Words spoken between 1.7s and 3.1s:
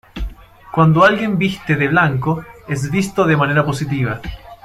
de blanco, es